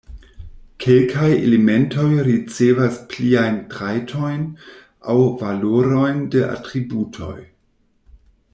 Kelkaj 0.83 1.27
elementoj 1.33 2.05
ricevas 2.27 2.97
pliajn 3.11 3.59
trajtojn 3.75 4.41
aŭ 5.15 5.19
valorojn 5.43 6.25
de 6.37 6.43
atributoj. 6.57 7.39